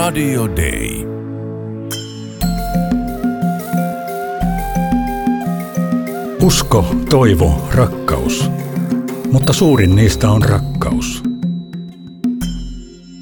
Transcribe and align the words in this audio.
Radio 0.00 0.48
Day. 0.56 1.06
Usko, 6.42 6.84
toivo, 7.10 7.68
rakkaus. 7.74 8.50
Mutta 9.32 9.52
suurin 9.52 9.96
niistä 9.96 10.30
on 10.30 10.42
rakkaus. 10.42 11.22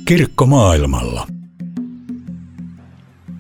Kirkko 0.05 0.47
maailmalla. 0.47 1.27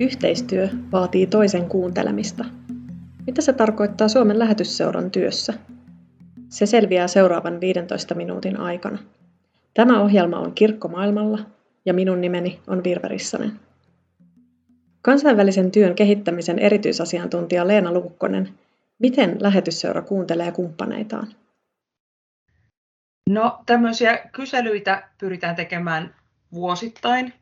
Yhteistyö 0.00 0.68
vaatii 0.92 1.26
toisen 1.26 1.68
kuuntelemista. 1.68 2.44
Mitä 3.26 3.42
se 3.42 3.52
tarkoittaa 3.52 4.08
Suomen 4.08 4.38
lähetysseuran 4.38 5.10
työssä? 5.10 5.54
Se 6.48 6.66
selviää 6.66 7.08
seuraavan 7.08 7.60
15 7.60 8.14
minuutin 8.14 8.60
aikana. 8.60 8.98
Tämä 9.74 10.00
ohjelma 10.00 10.38
on 10.38 10.52
Kirkko 10.54 10.88
maailmalla 10.88 11.57
ja 11.84 11.94
minun 11.94 12.20
nimeni 12.20 12.60
on 12.66 12.84
Virve 12.84 13.08
Rissanen. 13.08 13.60
Kansainvälisen 15.02 15.70
työn 15.70 15.94
kehittämisen 15.94 16.58
erityisasiantuntija 16.58 17.68
Leena 17.68 17.92
Lukkonen, 17.92 18.48
miten 18.98 19.36
lähetysseura 19.40 20.02
kuuntelee 20.02 20.52
kumppaneitaan? 20.52 21.28
No 23.28 23.58
tämmöisiä 23.66 24.18
kyselyitä 24.32 25.08
pyritään 25.18 25.56
tekemään 25.56 26.14
vuosittain. 26.52 27.32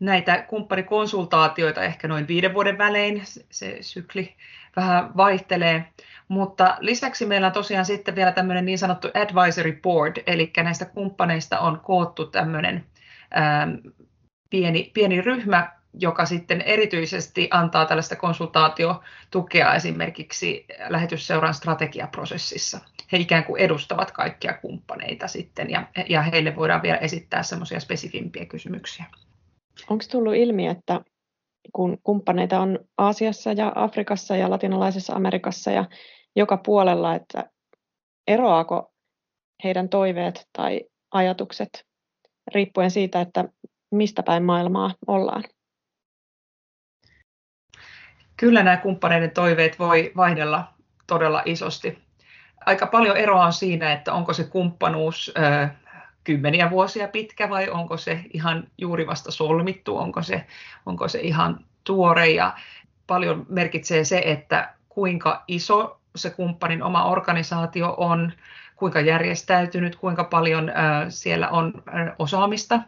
Näitä 0.00 0.42
kumppanikonsultaatioita 0.42 1.82
ehkä 1.82 2.08
noin 2.08 2.28
viiden 2.28 2.54
vuoden 2.54 2.78
välein, 2.78 3.22
se 3.50 3.78
sykli 3.80 4.34
vähän 4.76 5.16
vaihtelee. 5.16 5.84
Mutta 6.28 6.76
lisäksi 6.80 7.26
meillä 7.26 7.46
on 7.46 7.52
tosiaan 7.52 7.84
sitten 7.84 8.14
vielä 8.14 8.32
tämmöinen 8.32 8.64
niin 8.64 8.78
sanottu 8.78 9.08
advisory 9.14 9.72
board, 9.82 10.22
eli 10.26 10.52
näistä 10.56 10.84
kumppaneista 10.84 11.58
on 11.58 11.80
koottu 11.80 12.26
tämmöinen 12.26 12.84
pieni, 14.50 14.90
pieni 14.94 15.20
ryhmä, 15.20 15.76
joka 15.94 16.24
sitten 16.24 16.62
erityisesti 16.62 17.48
antaa 17.50 17.86
tällaista 17.86 18.16
konsultaatiotukea 18.16 19.74
esimerkiksi 19.74 20.66
lähetysseuran 20.88 21.54
strategiaprosessissa. 21.54 22.80
He 23.12 23.18
ikään 23.18 23.44
kuin 23.44 23.62
edustavat 23.62 24.10
kaikkia 24.10 24.54
kumppaneita 24.54 25.28
sitten 25.28 25.70
ja, 25.70 25.88
ja 26.08 26.22
heille 26.22 26.56
voidaan 26.56 26.82
vielä 26.82 26.96
esittää 26.96 27.42
semmoisia 27.42 27.80
spesifimpiä 27.80 28.44
kysymyksiä. 28.44 29.04
Onko 29.90 30.04
tullut 30.10 30.34
ilmi, 30.34 30.66
että 30.66 31.00
kun 31.72 31.98
kumppaneita 32.02 32.60
on 32.60 32.78
Aasiassa 32.98 33.52
ja 33.52 33.72
Afrikassa 33.74 34.36
ja 34.36 34.50
latinalaisessa 34.50 35.12
Amerikassa 35.14 35.70
ja 35.70 35.84
joka 36.36 36.56
puolella, 36.56 37.14
että 37.14 37.50
eroaako 38.26 38.92
heidän 39.64 39.88
toiveet 39.88 40.48
tai 40.52 40.80
ajatukset 41.10 41.86
riippuen 42.54 42.90
siitä, 42.90 43.20
että 43.20 43.44
mistä 43.90 44.22
päin 44.22 44.42
maailmaa 44.42 44.94
ollaan? 45.06 45.44
Kyllä 48.36 48.62
nämä 48.62 48.76
kumppaneiden 48.76 49.30
toiveet 49.30 49.78
voi 49.78 50.12
vaihdella 50.16 50.72
todella 51.06 51.42
isosti. 51.44 51.98
Aika 52.66 52.86
paljon 52.86 53.16
eroa 53.16 53.44
on 53.44 53.52
siinä, 53.52 53.92
että 53.92 54.12
onko 54.12 54.32
se 54.32 54.44
kumppanuus 54.44 55.32
ö, 55.38 55.68
kymmeniä 56.24 56.70
vuosia 56.70 57.08
pitkä 57.08 57.50
vai 57.50 57.70
onko 57.70 57.96
se 57.96 58.20
ihan 58.32 58.68
juuri 58.78 59.06
vasta 59.06 59.30
solmittu, 59.30 59.96
onko 59.96 60.22
se, 60.22 60.46
onko 60.86 61.08
se 61.08 61.20
ihan 61.20 61.64
tuore 61.84 62.30
ja 62.30 62.54
paljon 63.06 63.46
merkitsee 63.48 64.04
se, 64.04 64.22
että 64.24 64.74
kuinka 64.88 65.44
iso 65.48 66.00
se 66.16 66.30
kumppanin 66.30 66.82
oma 66.82 67.04
organisaatio 67.04 67.94
on, 67.96 68.32
kuinka 68.76 69.00
järjestäytynyt, 69.00 69.96
kuinka 69.96 70.24
paljon 70.24 70.72
siellä 71.08 71.48
on 71.48 71.72
osaamista, 72.18 72.80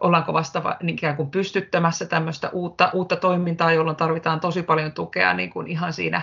ollaanko 0.00 0.32
vasta 0.32 0.76
ikään 0.88 1.16
kuin 1.16 1.30
pystyttämässä 1.30 2.06
tämmöistä 2.06 2.50
uutta, 2.50 2.90
uutta 2.92 3.16
toimintaa, 3.16 3.72
jolloin 3.72 3.96
tarvitaan 3.96 4.40
tosi 4.40 4.62
paljon 4.62 4.92
tukea 4.92 5.34
niin 5.34 5.50
kuin 5.50 5.66
ihan 5.66 5.92
siinä 5.92 6.22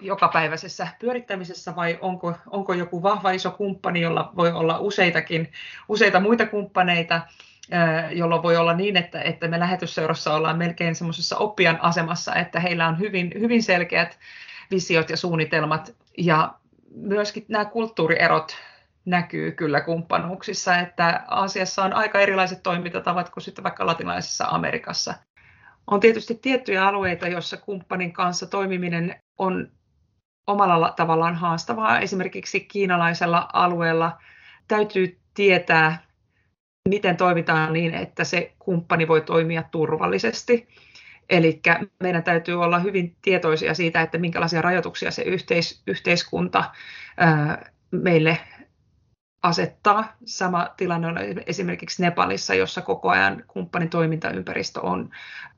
jokapäiväisessä 0.00 0.88
pyörittämisessä 0.98 1.76
vai 1.76 1.98
onko, 2.00 2.34
onko 2.46 2.74
joku 2.74 3.02
vahva 3.02 3.30
iso 3.30 3.50
kumppani, 3.50 4.00
jolla 4.00 4.32
voi 4.36 4.52
olla 4.52 4.78
useitakin, 4.78 5.52
useita 5.88 6.20
muita 6.20 6.46
kumppaneita, 6.46 7.20
jolloin 8.10 8.42
voi 8.42 8.56
olla 8.56 8.74
niin, 8.74 8.96
että, 8.96 9.22
että 9.22 9.48
me 9.48 9.60
lähetysseurassa 9.60 10.34
ollaan 10.34 10.58
melkein 10.58 10.94
semmoisessa 10.94 11.36
oppijan 11.36 11.78
asemassa, 11.82 12.34
että 12.34 12.60
heillä 12.60 12.88
on 12.88 12.98
hyvin, 12.98 13.32
hyvin 13.40 13.62
selkeät 13.62 14.18
visiot 14.70 15.10
ja 15.10 15.16
suunnitelmat 15.16 15.94
ja 16.18 16.54
myöskin 16.94 17.44
nämä 17.48 17.64
kulttuurierot 17.64 18.56
näkyy 19.04 19.52
kyllä 19.52 19.80
kumppanuuksissa, 19.80 20.78
että 20.78 21.24
Aasiassa 21.28 21.84
on 21.84 21.92
aika 21.92 22.20
erilaiset 22.20 22.62
toimintatavat 22.62 23.30
kuin 23.30 23.44
sitten 23.44 23.64
vaikka 23.64 23.86
latinalaisessa 23.86 24.44
Amerikassa. 24.48 25.14
On 25.86 26.00
tietysti 26.00 26.34
tiettyjä 26.34 26.86
alueita, 26.86 27.28
joissa 27.28 27.56
kumppanin 27.56 28.12
kanssa 28.12 28.46
toimiminen 28.46 29.20
on 29.38 29.72
omalla 30.46 30.92
tavallaan 30.96 31.34
haastavaa. 31.34 32.00
Esimerkiksi 32.00 32.60
kiinalaisella 32.60 33.48
alueella 33.52 34.18
täytyy 34.68 35.18
tietää, 35.34 36.02
miten 36.88 37.16
toimitaan 37.16 37.72
niin, 37.72 37.94
että 37.94 38.24
se 38.24 38.52
kumppani 38.58 39.08
voi 39.08 39.20
toimia 39.20 39.62
turvallisesti. 39.62 40.68
Eli 41.28 41.60
meidän 42.00 42.22
täytyy 42.22 42.62
olla 42.62 42.78
hyvin 42.78 43.16
tietoisia 43.22 43.74
siitä, 43.74 44.00
että 44.00 44.18
minkälaisia 44.18 44.62
rajoituksia 44.62 45.10
se 45.10 45.22
yhteis- 45.22 45.82
yhteiskunta 45.86 46.64
ää, 47.16 47.70
meille 47.90 48.38
asettaa. 49.42 50.16
Sama 50.24 50.68
tilanne 50.76 51.08
on 51.08 51.16
esimerkiksi 51.46 52.02
Nepalissa, 52.02 52.54
jossa 52.54 52.82
koko 52.82 53.08
ajan 53.08 53.44
kumppanin 53.48 53.90
toimintaympäristö 53.90 54.80
on 54.80 55.10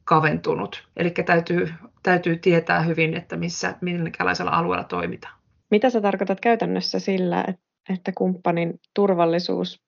kaventunut. 0.04 0.88
Eli 0.96 1.10
täytyy, 1.10 1.74
täytyy 2.02 2.36
tietää 2.36 2.80
hyvin, 2.82 3.14
että 3.14 3.36
missä, 3.36 3.74
minkälaisella 3.80 4.50
alueella 4.50 4.84
toimitaan. 4.84 5.34
Mitä 5.70 5.90
sä 5.90 6.00
tarkoitat 6.00 6.40
käytännössä 6.40 6.98
sillä, 6.98 7.44
että 7.88 8.12
kumppanin 8.18 8.80
turvallisuus 8.94 9.80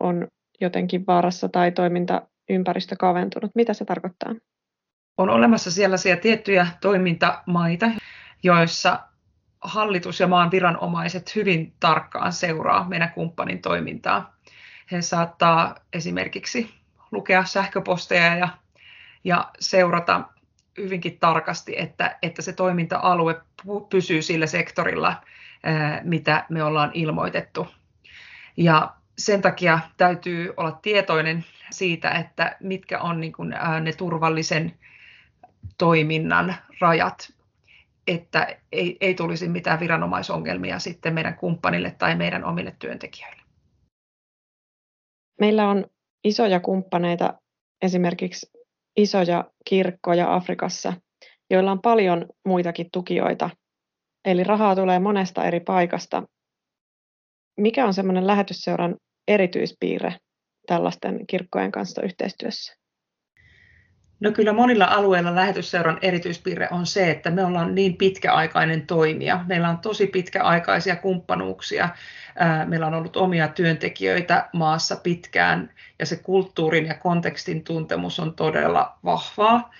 on 0.00 0.28
jotenkin 0.60 1.06
vaarassa 1.06 1.48
tai 1.48 1.72
toimintaympäristö 1.72 2.96
kaventunut? 2.98 3.50
Mitä 3.54 3.74
se 3.74 3.84
tarkoittaa? 3.84 4.34
On 5.18 5.30
olemassa 5.30 5.70
sellaisia 5.70 6.16
tiettyjä 6.16 6.66
toimintamaita, 6.80 7.86
joissa 8.42 9.00
hallitus 9.60 10.20
ja 10.20 10.26
maan 10.26 10.50
viranomaiset 10.50 11.34
hyvin 11.34 11.72
tarkkaan 11.80 12.32
seuraa 12.32 12.88
meidän 12.88 13.10
kumppanin 13.10 13.62
toimintaa. 13.62 14.36
He 14.92 15.02
saattaa 15.02 15.74
esimerkiksi 15.92 16.74
lukea 17.12 17.44
sähköposteja 17.44 18.36
ja, 18.36 18.48
ja 19.24 19.50
seurata 19.60 20.22
hyvinkin 20.76 21.18
tarkasti, 21.18 21.74
että, 21.78 22.18
että 22.22 22.42
se 22.42 22.52
toiminta-alue 22.52 23.40
pysyy 23.90 24.22
sillä 24.22 24.46
sektorilla, 24.46 25.22
mitä 26.02 26.46
me 26.48 26.62
ollaan 26.62 26.90
ilmoitettu. 26.94 27.68
Ja 28.56 28.94
sen 29.18 29.42
takia 29.42 29.80
täytyy 29.96 30.54
olla 30.56 30.72
tietoinen 30.72 31.44
siitä, 31.70 32.10
että 32.10 32.56
mitkä 32.60 33.00
on 33.00 33.20
niin 33.20 33.32
kuin 33.32 33.54
ne 33.80 33.92
turvallisen 33.92 34.74
toiminnan 35.78 36.54
rajat 36.80 37.36
että 38.06 38.56
ei, 38.72 38.96
ei 39.00 39.14
tulisi 39.14 39.48
mitään 39.48 39.80
viranomaisongelmia 39.80 40.78
sitten 40.78 41.14
meidän 41.14 41.36
kumppanille 41.36 41.90
tai 41.90 42.16
meidän 42.16 42.44
omille 42.44 42.76
työntekijöille. 42.78 43.42
Meillä 45.40 45.68
on 45.68 45.84
isoja 46.24 46.60
kumppaneita, 46.60 47.34
esimerkiksi 47.82 48.50
isoja 48.96 49.50
kirkkoja 49.64 50.34
Afrikassa, 50.34 50.92
joilla 51.50 51.72
on 51.72 51.82
paljon 51.82 52.26
muitakin 52.44 52.88
tukijoita. 52.92 53.50
Eli 54.24 54.44
rahaa 54.44 54.76
tulee 54.76 54.98
monesta 54.98 55.44
eri 55.44 55.60
paikasta. 55.60 56.22
Mikä 57.60 57.86
on 57.86 57.94
semmoinen 57.94 58.26
lähetysseuran 58.26 58.96
erityispiirre 59.28 60.16
tällaisten 60.66 61.26
kirkkojen 61.26 61.72
kanssa 61.72 62.02
yhteistyössä? 62.02 62.85
No 64.20 64.32
kyllä 64.32 64.52
monilla 64.52 64.84
alueilla 64.84 65.34
lähetysseuran 65.34 65.98
erityispiirre 66.02 66.68
on 66.70 66.86
se, 66.86 67.10
että 67.10 67.30
me 67.30 67.44
ollaan 67.44 67.74
niin 67.74 67.96
pitkäaikainen 67.96 68.86
toimija. 68.86 69.44
Meillä 69.46 69.68
on 69.68 69.78
tosi 69.78 70.06
pitkäaikaisia 70.06 70.96
kumppanuuksia. 70.96 71.88
Meillä 72.66 72.86
on 72.86 72.94
ollut 72.94 73.16
omia 73.16 73.48
työntekijöitä 73.48 74.48
maassa 74.52 74.96
pitkään 74.96 75.70
ja 75.98 76.06
se 76.06 76.16
kulttuurin 76.16 76.86
ja 76.86 76.94
kontekstin 76.94 77.64
tuntemus 77.64 78.20
on 78.20 78.34
todella 78.34 78.98
vahvaa. 79.04 79.74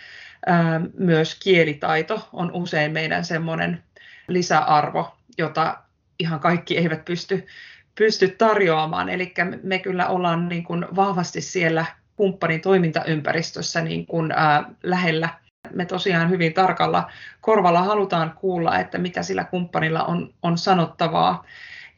Myös 0.98 1.34
kielitaito 1.34 2.28
on 2.32 2.50
usein 2.52 2.92
meidän 2.92 3.24
semmoinen 3.24 3.82
lisäarvo, 4.28 5.16
jota 5.38 5.78
ihan 6.18 6.40
kaikki 6.40 6.78
eivät 6.78 7.04
pysty, 7.04 7.46
pysty 7.94 8.28
tarjoamaan. 8.28 9.08
Eli 9.08 9.34
me 9.62 9.78
kyllä 9.78 10.08
ollaan 10.08 10.48
niin 10.48 10.64
kuin 10.64 10.86
vahvasti 10.96 11.40
siellä 11.40 11.84
kumppanin 12.16 12.60
toimintaympäristössä 12.60 13.80
niin 13.82 14.06
kuin, 14.06 14.32
ää, 14.32 14.64
lähellä. 14.82 15.28
Me 15.74 15.84
tosiaan 15.84 16.30
hyvin 16.30 16.54
tarkalla 16.54 17.10
korvalla 17.40 17.82
halutaan 17.82 18.32
kuulla, 18.40 18.78
että 18.78 18.98
mitä 18.98 19.22
sillä 19.22 19.44
kumppanilla 19.44 20.04
on, 20.04 20.34
on 20.42 20.58
sanottavaa 20.58 21.44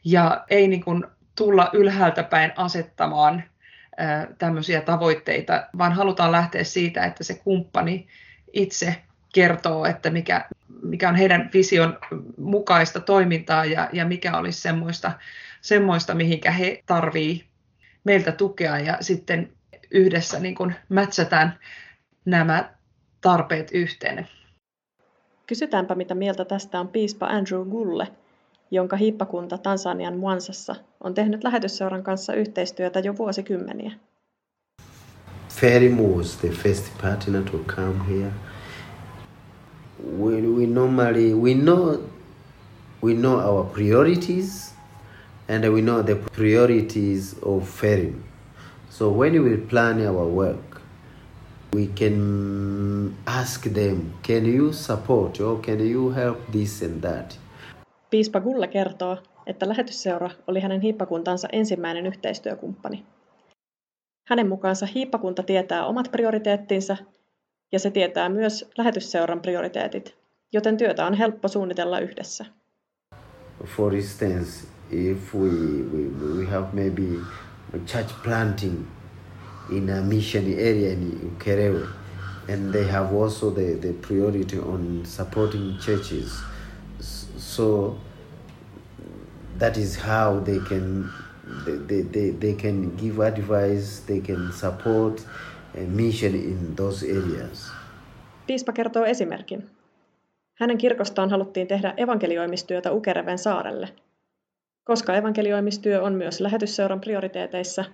ja 0.03 0.45
ei 0.49 0.67
niin 0.67 0.83
kuin, 0.83 1.05
tulla 1.35 1.69
ylhäältä 1.73 2.23
päin 2.23 2.53
asettamaan 2.55 3.43
tämmöisiä 4.37 4.81
tavoitteita, 4.81 5.67
vaan 5.77 5.93
halutaan 5.93 6.31
lähteä 6.31 6.63
siitä, 6.63 7.05
että 7.05 7.23
se 7.23 7.41
kumppani 7.43 8.07
itse 8.53 8.95
kertoo, 9.33 9.85
että 9.85 10.09
mikä, 10.09 10.45
mikä 10.83 11.09
on 11.09 11.15
heidän 11.15 11.49
vision 11.53 11.97
mukaista 12.37 12.99
toimintaa 12.99 13.65
ja, 13.65 13.89
ja 13.93 14.05
mikä 14.05 14.37
olisi 14.37 14.61
semmoista, 14.61 15.11
semmoista, 15.61 16.15
mihinkä 16.15 16.51
he 16.51 16.83
tarvii 16.85 17.45
meiltä 18.03 18.31
tukea 18.31 18.79
ja 18.79 18.97
sitten 19.01 19.49
yhdessä 19.91 20.39
niin 20.39 20.55
kuin 20.55 20.75
mätsätään 20.89 21.59
nämä 22.25 22.73
tarpeet 23.21 23.71
yhteen. 23.71 24.27
Kysytäänpä, 25.47 25.95
mitä 25.95 26.15
mieltä 26.15 26.45
tästä 26.45 26.79
on 26.79 26.87
piispa 26.87 27.25
Andrew 27.25 27.69
Gulle, 27.69 28.07
jonka 28.71 28.95
hiippakunta 28.95 29.57
Tansanian 29.57 30.17
Mwansassa 30.17 30.75
on 31.03 31.13
tehnyt 31.13 31.43
lähetysseuran 31.43 32.03
kanssa 32.03 32.33
yhteistyötä 32.33 32.99
jo 32.99 33.17
vuosikymmeniä. 33.17 33.91
Ferry 35.49 35.89
was 35.89 36.37
the 36.37 36.49
first 36.49 37.01
partner 37.01 37.43
to 37.43 37.57
come 37.57 38.05
here. 38.09 38.31
We, 40.17 40.41
we 40.41 40.65
normally 40.65 41.33
we 41.33 41.53
know 41.53 42.09
we 43.03 43.13
know 43.13 43.39
our 43.39 43.65
priorities 43.65 44.73
and 45.49 45.65
we 45.65 45.81
know 45.81 46.03
the 46.03 46.15
priorities 46.35 47.35
of 47.41 47.63
Ferry. 47.63 48.13
So 48.99 49.09
when 49.09 49.43
we 49.43 49.57
plan 49.57 50.07
our 50.07 50.25
work, 50.25 50.81
we 51.73 51.87
can 51.87 53.15
ask 53.25 53.63
them, 53.73 54.13
can 54.27 54.45
you 54.45 54.73
support 54.73 55.39
or 55.39 55.61
can 55.61 55.79
you 55.91 56.09
help 56.09 56.37
this 56.51 56.83
and 56.83 57.01
that? 57.01 57.39
Piispa 58.09 58.39
Gulle 58.39 58.67
kertoo, 58.67 59.17
että 59.47 59.69
lähetysseura 59.69 60.29
oli 60.47 60.59
hänen 60.59 60.81
hiippakuntansa 60.81 61.47
ensimmäinen 61.51 62.05
yhteistyökumppani. 62.05 63.05
Hänen 64.27 64.49
mukaansa 64.49 64.85
hiippakunta 64.85 65.43
tietää 65.43 65.85
omat 65.85 66.11
prioriteettinsa 66.11 66.97
ja 67.71 67.79
se 67.79 67.91
tietää 67.91 68.29
myös 68.29 68.69
lähetysseuran 68.77 69.41
prioriteetit, 69.41 70.15
joten 70.53 70.77
työtä 70.77 71.05
on 71.05 71.13
helppo 71.13 71.47
suunnitella 71.47 71.99
yhdessä. 71.99 72.45
For 73.65 73.95
instance, 73.95 74.67
if 74.91 75.35
we, 75.35 75.49
we, 75.93 76.37
we 76.37 76.45
have 76.45 76.67
maybe 76.73 77.03
church 77.85 78.09
planting 78.23 78.87
in 79.71 79.89
a 79.89 80.01
mission 80.01 80.45
area 80.53 80.93
in 80.93 81.35
Ukerewe, 81.37 81.87
and 82.47 82.73
they 82.73 82.85
have 82.87 83.13
also 83.13 83.51
the, 83.51 83.75
the 83.75 83.93
priority 83.93 84.59
on 84.59 85.05
supporting 85.05 85.77
churches. 85.77 86.41
So 87.37 87.97
that 89.57 89.77
is 89.77 89.97
how 89.97 90.39
they 90.39 90.59
can 90.59 91.09
they, 91.87 92.01
they, 92.01 92.31
they 92.31 92.53
can 92.53 92.95
give 92.95 93.19
advice, 93.19 94.03
they 94.07 94.19
can 94.19 94.51
support 94.53 95.25
a 95.75 95.81
mission 95.81 96.35
in 96.35 96.75
those 96.75 97.03
areas. 97.03 97.71
Piispa 98.47 98.71
kertoo 98.71 99.05
esimerkin. 99.05 99.69
Hänen 100.59 100.77
kirkostaan 100.77 101.29
haluttiin 101.29 101.67
tehdä 101.67 101.93
evankelioimistyötä 101.97 102.91
Ukereven 102.91 103.37
saarelle. 103.37 103.89
Koska 104.89 105.15
evankelioimistyö 105.15 106.01
on 106.01 106.13
myös 106.13 106.39
lähetysseuran 106.39 107.01
prioriteeteissa, 107.01 107.85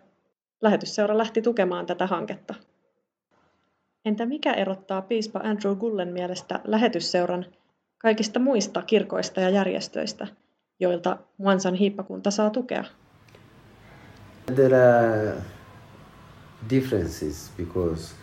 lähetysseura 0.62 1.18
lähti 1.18 1.42
tukemaan 1.42 1.86
tätä 1.86 2.08
hanketta. 2.08 2.56
Entä 4.06 4.26
mikä 4.26 4.54
erottaa 4.54 5.02
piispa 5.02 5.40
Andrew 5.40 5.76
Gullen 5.76 6.14
mielestä 6.14 6.60
lähetysseuran 6.64 7.46
kaikista 7.98 8.40
muista 8.40 8.82
kirkoista 8.82 9.42
ja 9.42 9.50
järjestöistä, 9.50 10.28
joilta 10.80 11.18
Mwansan 11.38 11.74
hiippakunta 11.74 12.32
saa 12.32 12.50
tukea? 12.50 12.84
There 14.56 14.90
are 14.90 15.34
differences 16.70 17.52
because 17.58 18.16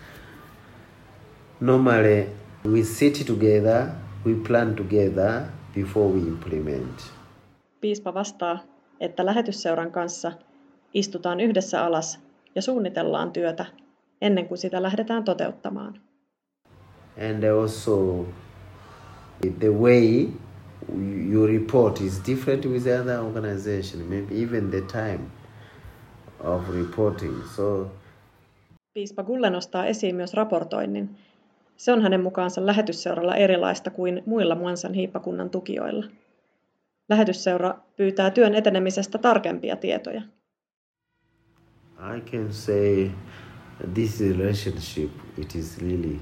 normally 1.61 2.27
we 2.71 2.83
sit 2.83 3.27
together, 3.27 3.87
we 4.27 4.35
plan 4.49 4.75
together 4.75 5.41
before 5.75 6.15
we 6.15 6.19
implement. 6.19 7.22
Piispa 7.83 8.15
vastaa, 8.15 8.59
että 9.01 9.27
lähetysseuran 9.27 9.93
kanssa 9.93 10.33
istutaan 10.95 11.41
yhdessä 11.41 11.85
alas 11.85 12.21
ja 12.55 12.63
suunnitellaan 12.63 13.33
työtä 13.33 13.67
ennen 14.21 14.49
kuin 14.49 14.59
sitä 14.59 14.83
lähdetään 14.83 15.25
toteuttamaan. 15.25 16.01
And 17.31 17.45
also 17.45 18.27
the 19.59 19.69
way 19.69 20.29
you 21.33 21.47
report 21.47 22.01
is 22.01 22.23
different 22.27 22.67
with 22.67 22.85
the 22.85 23.01
other 23.01 23.21
organization, 23.21 24.03
maybe 24.09 24.43
even 24.43 24.71
the 24.71 24.81
time 24.81 25.21
of 26.41 26.69
reporting. 26.75 27.45
So 27.57 27.91
Piispa 28.95 29.23
Gulle 29.23 29.51
nostaa 29.51 29.87
esiin 29.87 30.17
myös 30.17 30.35
raportoinnin. 30.35 31.11
Se 31.77 31.93
on 31.93 32.03
hänen 32.03 32.23
mukaansa 32.23 32.67
lähetysseuralla 32.67 33.37
erilaista 33.37 33.91
kuin 33.91 34.23
muilla 34.27 34.55
Muansan 34.55 34.95
hiippakunnan 34.95 35.51
tukijoilla. 35.51 36.05
Lähetysseura 37.13 37.79
pyytää 37.97 38.31
työn 38.31 38.55
etenemisestä 38.55 39.19
tarkempia 39.19 39.77
tietoja. 39.77 40.23
I 42.17 42.21
can 42.21 42.53
say 42.53 43.11
this 43.95 44.21
relationship 44.21 45.11
it 45.39 45.55
is 45.55 45.79
really 45.79 46.21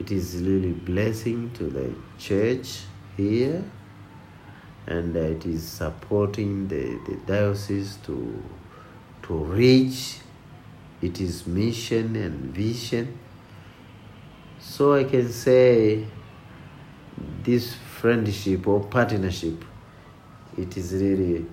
it 0.00 0.10
is 0.10 0.44
really 0.44 0.72
blessing 0.72 1.52
to 1.52 1.64
the 1.64 1.90
church 2.18 2.86
here 3.18 3.62
and 4.86 5.16
it 5.16 5.46
is 5.46 5.78
supporting 5.78 6.68
the, 6.68 6.98
the 7.06 7.16
diocese 7.26 7.98
to 8.06 8.16
to 9.28 9.44
reach 9.44 10.20
its 11.02 11.46
mission 11.46 12.16
and 12.16 12.56
vision 12.56 13.08
so 14.58 15.00
i 15.00 15.04
can 15.04 15.32
say 15.32 16.04
this 17.44 17.74
friendship 18.00 18.66
or 18.66 18.80
partnership 18.80 19.69
it 20.62 20.76
is 20.76 20.92
really 20.92 21.46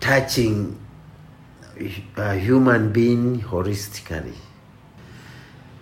touching 0.00 0.76
a 2.16 2.34
human 2.34 2.92
being 2.92 3.42
holistically. 3.42 4.34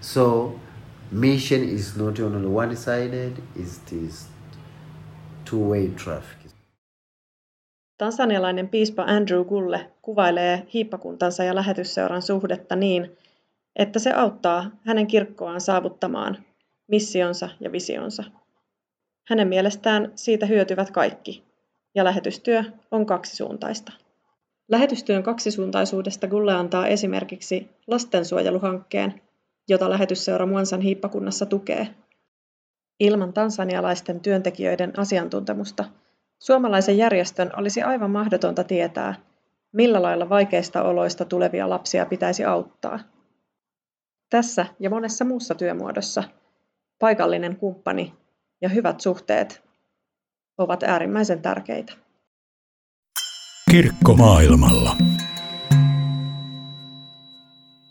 So, 0.01 0.55
mission 1.11 1.63
is 1.63 1.97
not 1.97 2.21
only 2.21 2.49
one 2.49 2.77
sided, 2.77 3.43
it 3.57 3.93
is 3.93 4.29
two 5.45 5.69
way 5.69 5.89
traffic. 5.89 6.39
Tansanialainen 7.99 8.69
piispa 8.69 9.03
Andrew 9.03 9.45
Gulle 9.45 9.91
kuvailee 10.03 10.67
hiippakuntansa 10.75 11.45
ja 11.45 11.55
lähetysseuran 11.55 12.23
suhdetta 12.23 12.77
niin, 12.77 13.17
että 13.77 13.99
se 13.99 14.13
auttaa 14.13 14.71
hänen 14.85 15.07
kirkkoaan 15.07 15.61
saavuttamaan 15.61 16.45
missionsa 16.89 17.49
ja 17.61 17.73
visionsa. 17.73 18.25
Hänen 19.29 19.49
mielestään 19.49 20.13
siitä 20.15 20.47
hyötyvät 20.47 20.91
kaikki, 20.91 21.45
ja 21.95 22.05
lähetystyö 22.05 22.63
on 22.91 23.07
kaksisuuntaista. 23.07 23.93
Lähetystyön 24.69 25.23
kaksisuuntaisuudesta 25.23 26.27
Gulle 26.27 26.53
antaa 26.53 26.87
esimerkiksi 26.87 27.71
lastensuojeluhankkeen, 27.87 29.21
jota 29.69 29.91
lähetysseura 29.91 30.47
Muansan 30.47 30.81
hiippakunnassa 30.81 31.47
tukee. 31.47 31.89
Ilman 33.01 33.33
tansanialaisten 33.33 34.21
työntekijöiden 34.21 34.99
asiantuntemusta 34.99 35.85
suomalaisen 36.39 36.99
järjestön 36.99 37.51
olisi 37.57 37.83
aivan 37.83 38.11
mahdotonta 38.11 38.65
tietää, 38.65 39.15
millä 39.73 40.03
lailla 40.03 40.29
vaikeista 40.29 40.83
oloista 40.83 41.25
tulevia 41.25 41.71
lapsia 41.71 42.07
pitäisi 42.07 42.45
auttaa. 42.45 42.99
Tässä 44.31 44.67
ja 44.81 44.91
monessa 44.91 45.25
muussa 45.25 45.55
työmuodossa 45.55 46.25
paikallinen 46.99 47.57
kumppani 47.57 48.15
ja 48.61 48.69
hyvät 48.69 49.01
suhteet 49.01 49.63
ovat 50.59 50.83
äärimmäisen 50.83 51.43
tärkeitä. 51.43 51.93
Kirkko 53.71 54.15
maailmalla. 54.15 54.97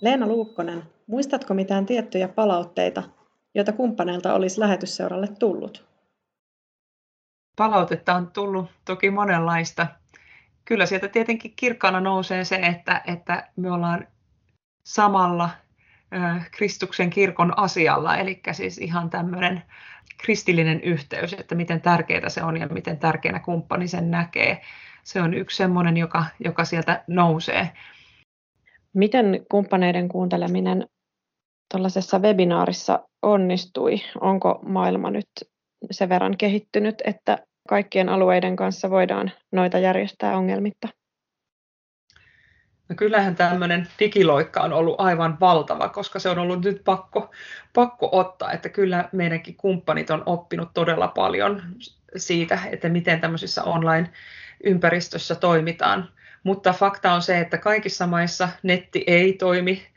Leena 0.02 0.28
Luukkonen, 0.28 0.84
muistatko 1.08 1.54
mitään 1.54 1.86
tiettyjä 1.86 2.28
palautteita, 2.28 3.04
joita 3.56 3.72
kumppaneilta 3.72 4.34
olisi 4.34 4.60
lähetysseuralle 4.60 5.28
tullut? 5.40 5.88
Palautetta 7.56 8.14
on 8.14 8.32
tullut 8.32 8.72
toki 8.86 9.10
monenlaista. 9.10 9.88
Kyllä 10.66 10.86
sieltä 10.86 11.08
tietenkin 11.08 11.54
kirkkaana 11.56 12.02
nousee 12.02 12.44
se, 12.44 12.56
että, 12.56 13.02
että 13.08 13.50
me 13.56 13.72
ollaan 13.72 14.08
samalla 14.84 15.50
Kristuksen 16.52 17.10
kirkon 17.10 17.60
asialla, 17.60 18.18
eli 18.18 18.42
siis 18.52 18.78
ihan 18.78 19.10
tämmöinen 19.10 19.64
kristillinen 20.18 20.82
yhteys, 20.82 21.34
että 21.34 21.56
miten 21.56 21.82
tärkeää 21.82 22.30
se 22.30 22.44
on 22.44 22.58
ja 22.58 22.68
miten 22.68 22.98
tärkeänä 22.98 23.40
kumppani 23.40 23.88
sen 23.88 24.12
näkee 24.12 24.62
se 25.08 25.22
on 25.22 25.34
yksi 25.34 25.58
semmoinen, 25.58 25.98
joka, 25.98 26.26
joka 26.40 26.66
sieltä 26.66 27.04
nousee. 27.08 27.70
Miten 28.94 29.46
kumppaneiden 29.52 30.08
kuunteleminen 30.08 30.86
tuollaisessa 31.72 32.20
webinaarissa 32.20 33.00
onnistui? 33.22 33.96
Onko 34.22 34.60
maailma 34.64 35.12
nyt 35.12 35.30
sen 35.92 36.10
verran 36.10 36.38
kehittynyt, 36.38 36.96
että 37.06 37.38
kaikkien 37.70 38.10
alueiden 38.10 38.56
kanssa 38.56 38.90
voidaan 38.90 39.32
noita 39.52 39.80
järjestää 39.80 40.38
ongelmitta? 40.38 40.88
No 42.90 42.96
kyllähän 42.96 43.36
tämmöinen 43.36 43.88
digiloikka 44.00 44.62
on 44.62 44.74
ollut 44.74 44.96
aivan 45.02 45.40
valtava, 45.40 45.90
koska 45.90 46.20
se 46.20 46.30
on 46.30 46.40
ollut 46.40 46.64
nyt 46.64 46.82
pakko, 46.86 47.32
pakko 47.74 48.10
ottaa, 48.12 48.52
että 48.52 48.70
kyllä 48.70 49.10
meidänkin 49.12 49.56
kumppanit 49.56 50.10
on 50.10 50.24
oppinut 50.26 50.70
todella 50.74 51.08
paljon 51.08 51.62
siitä, 52.16 52.60
että 52.72 52.90
miten 52.90 53.22
tämmöisissä 53.22 53.64
online-ympäristössä 53.64 55.36
toimitaan. 55.36 56.10
Mutta 56.44 56.74
fakta 56.74 57.14
on 57.14 57.22
se, 57.22 57.40
että 57.40 57.58
kaikissa 57.58 58.08
maissa 58.08 58.50
netti 58.64 59.04
ei 59.08 59.34
toimi 59.34 59.88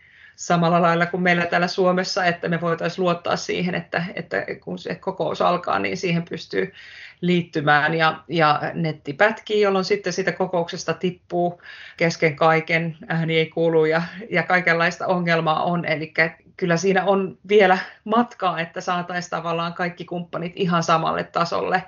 samalla 0.41 0.83
lailla 0.83 1.07
kuin 1.07 1.23
meillä 1.23 1.47
täällä 1.47 1.69
Suomessa, 1.69 2.25
että 2.25 2.49
me 2.49 2.61
voitaisiin 2.61 3.05
luottaa 3.05 3.37
siihen, 3.37 3.75
että, 3.75 4.05
että 4.15 4.47
kun 4.61 4.79
se 4.79 4.95
kokous 4.95 5.43
alkaa, 5.43 5.79
niin 5.79 5.97
siihen 5.97 6.23
pystyy 6.31 6.73
liittymään 7.21 7.95
ja, 7.95 8.23
ja 8.29 8.61
netti 8.75 9.13
pätkii, 9.13 9.61
jolloin 9.61 9.85
sitten 9.85 10.13
siitä 10.13 10.33
kokouksesta 10.33 10.95
tippuu 10.95 11.63
kesken 11.97 12.37
kaiken, 12.37 12.97
ääni 13.09 13.39
ei 13.39 13.47
kuulu 13.47 13.85
ja, 13.85 14.03
ja 14.31 14.43
kaikenlaista 14.43 15.07
ongelmaa 15.07 15.63
on. 15.63 15.85
Eli 15.85 16.13
kyllä 16.57 16.77
siinä 16.77 17.05
on 17.05 17.39
vielä 17.49 17.79
matkaa, 18.05 18.61
että 18.61 18.81
saataisiin 18.81 19.31
tavallaan 19.31 19.75
kaikki 19.75 20.05
kumppanit 20.05 20.53
ihan 20.57 20.83
samalle 20.83 21.25
tasolle 21.25 21.85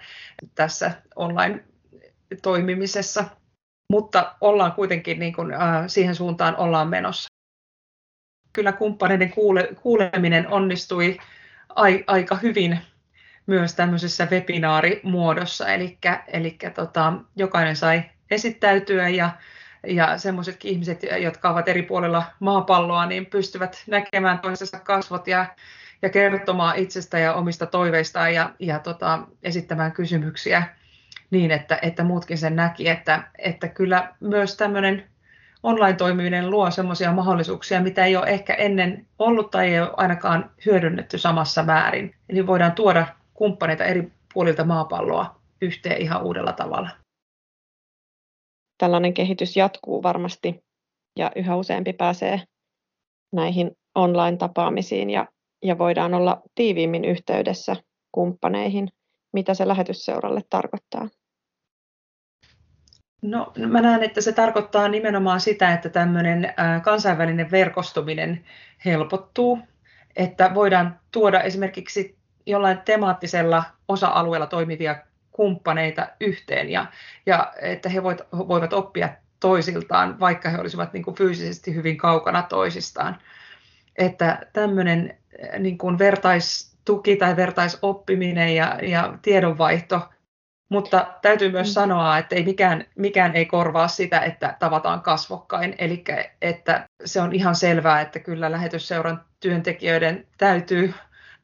tässä 0.54 0.90
online-toimimisessa. 1.16 3.24
Mutta 3.92 4.34
ollaan 4.40 4.72
kuitenkin 4.72 5.18
niin 5.18 5.32
kuin, 5.32 5.52
äh, 5.52 5.84
siihen 5.86 6.14
suuntaan 6.14 6.56
ollaan 6.56 6.88
menossa. 6.88 7.41
Kyllä 8.52 8.72
kumppaneiden 8.72 9.30
kuule, 9.30 9.68
kuuleminen 9.82 10.48
onnistui 10.48 11.18
ai, 11.68 12.04
aika 12.06 12.36
hyvin 12.36 12.78
myös 13.46 13.74
tämmöisessä 13.74 14.28
webinaarimuodossa, 14.30 15.68
eli, 15.68 15.98
eli 16.28 16.56
tota, 16.74 17.12
jokainen 17.36 17.76
sai 17.76 18.02
esittäytyä 18.30 19.08
ja, 19.08 19.30
ja 19.86 20.18
semmoisetkin 20.18 20.72
ihmiset, 20.72 21.02
jotka 21.20 21.50
ovat 21.50 21.68
eri 21.68 21.82
puolilla 21.82 22.24
maapalloa, 22.40 23.06
niin 23.06 23.26
pystyvät 23.26 23.84
näkemään 23.86 24.38
toisensa 24.38 24.78
kasvot 24.78 25.26
ja, 25.26 25.46
ja 26.02 26.08
kertomaan 26.08 26.76
itsestä 26.76 27.18
ja 27.18 27.34
omista 27.34 27.66
toiveistaan 27.66 28.34
ja, 28.34 28.54
ja 28.58 28.78
tota, 28.78 29.18
esittämään 29.42 29.92
kysymyksiä 29.92 30.62
niin, 31.30 31.50
että, 31.50 31.78
että 31.82 32.04
muutkin 32.04 32.38
sen 32.38 32.56
näki, 32.56 32.88
että, 32.88 33.22
että 33.38 33.68
kyllä 33.68 34.14
myös 34.20 34.56
tämmöinen 34.56 35.11
online-toimiminen 35.62 36.50
luo 36.50 36.70
semmoisia 36.70 37.12
mahdollisuuksia, 37.12 37.80
mitä 37.80 38.04
ei 38.04 38.16
ole 38.16 38.26
ehkä 38.26 38.54
ennen 38.54 39.06
ollut 39.18 39.50
tai 39.50 39.68
ei 39.68 39.80
ole 39.80 39.90
ainakaan 39.96 40.50
hyödynnetty 40.66 41.18
samassa 41.18 41.62
määrin. 41.62 42.14
Eli 42.28 42.46
voidaan 42.46 42.72
tuoda 42.72 43.06
kumppaneita 43.34 43.84
eri 43.84 44.12
puolilta 44.34 44.64
maapalloa 44.64 45.40
yhteen 45.62 46.02
ihan 46.02 46.22
uudella 46.22 46.52
tavalla. 46.52 46.90
Tällainen 48.78 49.14
kehitys 49.14 49.56
jatkuu 49.56 50.02
varmasti 50.02 50.64
ja 51.18 51.30
yhä 51.36 51.56
useampi 51.56 51.92
pääsee 51.92 52.40
näihin 53.32 53.70
online-tapaamisiin 53.94 55.10
ja, 55.10 55.26
ja 55.64 55.78
voidaan 55.78 56.14
olla 56.14 56.42
tiiviimmin 56.54 57.04
yhteydessä 57.04 57.76
kumppaneihin. 58.12 58.88
Mitä 59.32 59.54
se 59.54 59.68
lähetysseuralle 59.68 60.40
tarkoittaa? 60.50 61.08
No, 63.22 63.52
mä 63.66 63.80
näen, 63.80 64.02
että 64.02 64.20
se 64.20 64.32
tarkoittaa 64.32 64.88
nimenomaan 64.88 65.40
sitä, 65.40 65.72
että 65.72 65.88
tämmöinen 65.88 66.54
kansainvälinen 66.82 67.50
verkostuminen 67.50 68.44
helpottuu, 68.84 69.58
että 70.16 70.54
voidaan 70.54 71.00
tuoda 71.12 71.40
esimerkiksi 71.40 72.16
jollain 72.46 72.78
temaattisella 72.84 73.64
osa-alueella 73.88 74.46
toimivia 74.46 74.96
kumppaneita 75.32 76.06
yhteen 76.20 76.70
ja, 76.70 76.86
ja 77.26 77.52
että 77.60 77.88
he 77.88 78.02
voivat, 78.02 78.26
voivat 78.32 78.72
oppia 78.72 79.08
toisiltaan, 79.40 80.20
vaikka 80.20 80.48
he 80.48 80.58
olisivat 80.58 80.92
niin 80.92 81.02
kuin 81.02 81.16
fyysisesti 81.16 81.74
hyvin 81.74 81.96
kaukana 81.96 82.42
toisistaan. 82.42 83.18
Että 83.96 84.46
tämmöinen 84.52 85.18
niin 85.58 85.78
kuin 85.78 85.98
vertaistuki 85.98 87.16
tai 87.16 87.36
vertaisoppiminen 87.36 88.56
ja, 88.56 88.78
ja 88.82 89.18
tiedonvaihto, 89.22 90.00
mutta 90.72 91.06
täytyy 91.22 91.50
myös 91.50 91.68
mm. 91.68 91.72
sanoa, 91.72 92.18
että 92.18 92.36
ei 92.36 92.44
mikään, 92.44 92.84
mikään 92.94 93.36
ei 93.36 93.46
korvaa 93.46 93.88
sitä, 93.88 94.20
että 94.20 94.56
tavataan 94.58 95.02
kasvokkain. 95.02 95.74
Eli 95.78 96.04
että 96.42 96.88
se 97.04 97.20
on 97.20 97.32
ihan 97.32 97.54
selvää, 97.54 98.00
että 98.00 98.18
kyllä 98.18 98.50
lähetysseuran 98.50 99.24
työntekijöiden 99.40 100.26
täytyy 100.38 100.94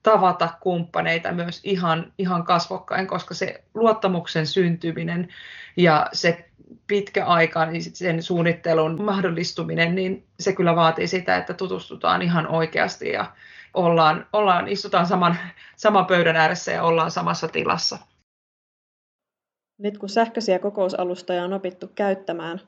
tavata 0.03 0.49
kumppaneita 0.61 1.33
myös 1.33 1.61
ihan, 1.65 2.13
ihan 2.19 2.45
kasvokkain, 2.45 3.07
koska 3.07 3.35
se 3.35 3.63
luottamuksen 3.75 4.47
syntyminen 4.47 5.29
ja 5.77 6.07
se 6.13 6.49
pitkä 6.87 7.27
aika, 7.27 7.67
niin 7.67 7.83
sen 7.83 8.23
suunnittelun 8.23 9.03
mahdollistuminen, 9.03 9.95
niin 9.95 10.27
se 10.41 10.53
kyllä 10.53 10.77
vaatii 10.77 11.07
sitä, 11.07 11.37
että 11.37 11.55
tutustutaan 11.55 12.23
ihan 12.23 12.47
oikeasti 12.47 13.09
ja 13.09 13.33
ollaan, 13.75 14.27
ollaan 14.33 14.69
istutaan 14.69 15.07
saman, 15.07 15.39
saman 15.77 16.07
pöydän 16.07 16.37
ääressä 16.37 16.73
ja 16.73 16.83
ollaan 16.83 17.11
samassa 17.11 17.49
tilassa. 17.49 17.99
Nyt 19.79 19.99
kun 19.99 20.09
sähköisiä 20.09 20.59
kokousalustoja 20.59 21.45
on 21.45 21.53
opittu 21.53 21.91
käyttämään 21.95 22.61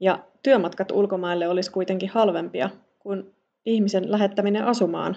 ja 0.00 0.18
työmatkat 0.42 0.90
ulkomaille 0.90 1.48
olisi 1.48 1.70
kuitenkin 1.70 2.08
halvempia 2.08 2.70
kuin 2.98 3.34
ihmisen 3.66 4.12
lähettäminen 4.12 4.64
asumaan, 4.64 5.16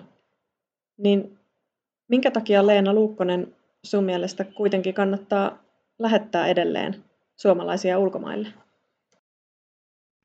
niin 0.98 1.40
Minkä 2.08 2.32
takia 2.32 2.68
Leena 2.68 2.94
Luukkonen 2.94 3.56
sun 3.84 4.04
mielestä 4.04 4.44
kuitenkin 4.44 4.94
kannattaa 4.94 5.58
lähettää 6.00 6.48
edelleen 6.48 7.04
suomalaisia 7.36 8.00
ulkomaille? 8.00 8.48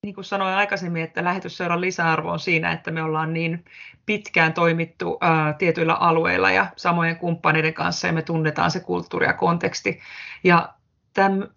Niin 0.02 0.14
kuin 0.14 0.24
sanoin 0.24 0.54
aikaisemmin, 0.54 1.02
että 1.02 1.24
lähetysseuran 1.24 1.80
lisäarvo 1.80 2.30
on 2.30 2.40
siinä, 2.40 2.72
että 2.72 2.90
me 2.90 3.02
ollaan 3.02 3.32
niin 3.32 3.64
pitkään 4.06 4.52
toimittu 4.52 5.18
ää, 5.20 5.52
tietyillä 5.52 5.94
alueilla 5.94 6.50
ja 6.50 6.66
samojen 6.76 7.16
kumppaneiden 7.16 7.74
kanssa 7.74 8.06
ja 8.06 8.12
me 8.12 8.22
tunnetaan 8.22 8.70
se 8.70 8.80
kulttuuri 8.80 9.26
ja 9.26 9.32
konteksti. 9.32 10.00
Ja 10.44 10.74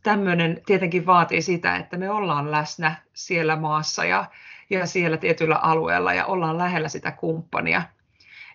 tämmöinen 0.03 0.61
tietenkin 0.65 1.05
vaatii 1.05 1.41
sitä, 1.41 1.75
että 1.75 1.97
me 1.97 2.09
ollaan 2.09 2.51
läsnä 2.51 2.95
siellä 3.13 3.55
maassa 3.55 4.05
ja, 4.05 4.25
ja 4.69 4.85
siellä 4.85 5.17
tietyllä 5.17 5.55
alueella 5.55 6.13
ja 6.13 6.25
ollaan 6.25 6.57
lähellä 6.57 6.89
sitä 6.89 7.11
kumppania. 7.11 7.83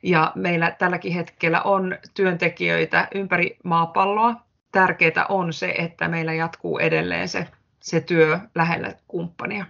Ja 0.02 0.32
meillä 0.34 0.70
tälläkin 0.70 1.12
hetkellä 1.12 1.62
on 1.62 1.98
työntekijöitä 2.14 3.08
ympäri 3.14 3.56
maapalloa. 3.64 4.34
Tärkeää 4.72 5.26
on 5.28 5.52
se, 5.52 5.74
että 5.78 6.08
meillä 6.08 6.32
jatkuu 6.34 6.78
edelleen 6.78 7.28
se, 7.28 7.46
se 7.80 8.00
työ 8.00 8.38
lähellä 8.54 8.94
kumppania. 9.08 9.66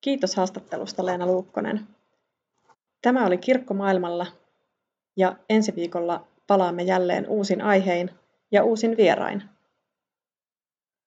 Kiitos 0.00 0.36
haastattelusta 0.36 1.06
Leena 1.06 1.26
Luukkonen. 1.26 1.86
Tämä 3.02 3.26
oli 3.26 3.38
Kirkko 3.38 3.74
maailmalla 3.74 4.26
ja 5.16 5.36
ensi 5.48 5.76
viikolla 5.76 6.26
palaamme 6.46 6.82
jälleen 6.82 7.26
uusin 7.26 7.62
aihein 7.62 8.10
ja 8.50 8.64
uusin 8.64 8.96
vierain. 8.96 9.42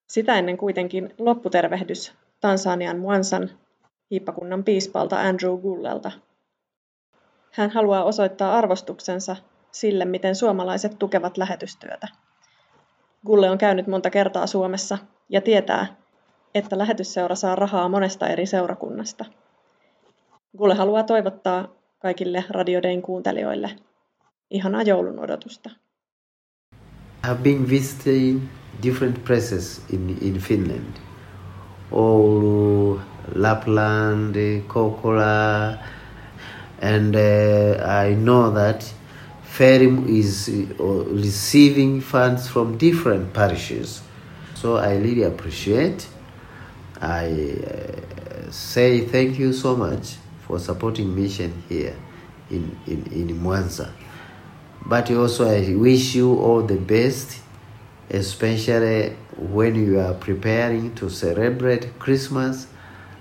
Sitä 0.07 0.35
ennen 0.35 0.57
kuitenkin 0.57 1.13
lopputervehdys 1.17 2.13
Tansanian 2.39 2.99
Mwansan 2.99 3.49
hiippakunnan 4.11 4.63
piispalta 4.63 5.21
Andrew 5.21 5.57
Gullelta. 5.57 6.11
Hän 7.51 7.69
haluaa 7.69 8.03
osoittaa 8.03 8.57
arvostuksensa 8.57 9.35
sille, 9.71 10.05
miten 10.05 10.35
suomalaiset 10.35 10.99
tukevat 10.99 11.37
lähetystyötä. 11.37 12.07
Gulle 13.25 13.49
on 13.49 13.57
käynyt 13.57 13.87
monta 13.87 14.09
kertaa 14.09 14.47
Suomessa 14.47 14.97
ja 15.29 15.41
tietää, 15.41 15.95
että 16.55 16.77
lähetysseura 16.77 17.35
saa 17.35 17.55
rahaa 17.55 17.89
monesta 17.89 18.27
eri 18.27 18.45
seurakunnasta. 18.45 19.25
Gulle 20.57 20.75
haluaa 20.75 21.03
toivottaa 21.03 21.67
kaikille 21.99 22.45
radiodein 22.49 23.01
kuuntelijoille 23.01 23.75
ihanaa 24.49 24.81
joulun 24.81 25.19
odotusta. 25.19 25.69
I 27.23 27.27
have 27.27 27.43
been 27.43 27.65
visiting 27.65 28.49
different 28.79 29.23
places 29.25 29.79
in, 29.89 30.17
in 30.19 30.39
Finland. 30.39 30.99
Oulu, 31.91 32.99
Lapland, 33.33 34.33
Kokkola, 34.67 35.79
and 36.79 37.15
uh, 37.15 37.85
I 37.85 38.15
know 38.15 38.49
that 38.51 38.91
Ferim 39.45 40.07
is 40.09 40.49
uh, 40.49 40.83
receiving 41.13 42.01
funds 42.01 42.47
from 42.47 42.77
different 42.79 43.33
parishes. 43.33 44.01
So 44.55 44.77
I 44.77 44.95
really 44.95 45.23
appreciate. 45.23 46.07
I 46.99 47.55
uh, 47.67 48.51
say 48.51 49.01
thank 49.01 49.37
you 49.37 49.53
so 49.53 49.75
much 49.75 50.15
for 50.47 50.57
supporting 50.57 51.13
mission 51.15 51.63
here 51.69 51.95
in, 52.49 52.75
in, 52.87 53.05
in 53.11 53.39
Mwanza. 53.39 53.91
But 54.85 55.09
also, 55.11 55.47
I 55.49 55.73
wish 55.75 56.15
you 56.15 56.39
all 56.39 56.63
the 56.63 56.77
best, 56.77 57.39
especially 58.09 59.15
when 59.37 59.75
you 59.75 59.99
are 59.99 60.13
preparing 60.13 60.93
to 60.95 61.09
celebrate 61.09 61.97
Christmas. 61.99 62.67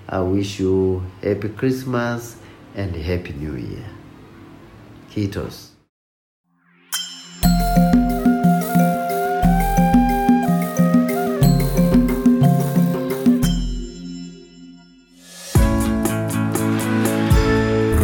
I 0.09 0.21
wish 0.21 0.59
you 0.59 1.05
happy 1.23 1.51
Christmas 1.51 2.37
and 2.75 2.95
happy 2.97 3.33
new 3.33 3.55
year. 3.55 3.87
Kitos. 5.11 5.71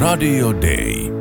Radio 0.01 0.53
Day 0.53 1.16